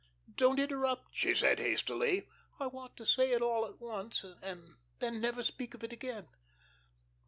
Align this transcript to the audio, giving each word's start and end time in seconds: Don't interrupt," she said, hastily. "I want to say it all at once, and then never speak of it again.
Don't 0.33 0.59
interrupt," 0.59 1.09
she 1.11 1.35
said, 1.35 1.59
hastily. 1.59 2.27
"I 2.59 2.65
want 2.65 2.97
to 2.97 3.05
say 3.05 3.33
it 3.33 3.43
all 3.43 3.67
at 3.67 3.79
once, 3.79 4.25
and 4.41 4.77
then 4.97 5.21
never 5.21 5.43
speak 5.43 5.75
of 5.75 5.83
it 5.83 5.93
again. 5.93 6.27